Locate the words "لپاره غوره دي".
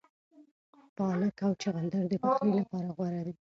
2.59-3.29